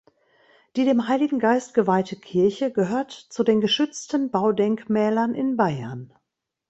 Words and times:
Die 0.77 0.83
dem 0.83 1.07
Heiligen 1.07 1.37
Geist 1.37 1.75
geweihte 1.75 2.15
Kirche 2.15 2.71
gehört 2.71 3.11
zu 3.11 3.43
den 3.43 3.61
geschützten 3.61 4.31
Baudenkmälern 4.31 5.35
in 5.35 5.57
Bayern. 5.57 6.11